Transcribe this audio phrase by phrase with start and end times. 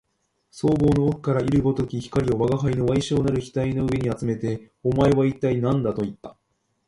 [0.49, 6.35] 双眸の奥から射るごとき光を吾輩の矮小なる額の上にあつめて、おめえは一体何だと言った